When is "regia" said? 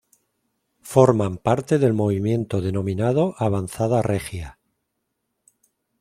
4.01-4.57